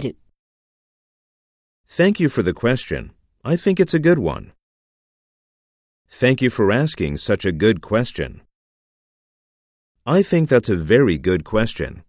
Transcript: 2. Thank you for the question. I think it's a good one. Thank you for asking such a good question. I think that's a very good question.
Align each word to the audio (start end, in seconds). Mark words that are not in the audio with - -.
2. 0.00 0.14
Thank 1.88 2.20
you 2.20 2.28
for 2.28 2.44
the 2.44 2.52
question. 2.52 3.10
I 3.44 3.56
think 3.56 3.80
it's 3.80 3.94
a 3.94 3.98
good 3.98 4.20
one. 4.20 4.52
Thank 6.08 6.40
you 6.40 6.50
for 6.50 6.70
asking 6.70 7.16
such 7.16 7.44
a 7.44 7.50
good 7.50 7.80
question. 7.80 8.42
I 10.06 10.22
think 10.22 10.48
that's 10.48 10.68
a 10.68 10.76
very 10.76 11.18
good 11.18 11.42
question. 11.42 12.04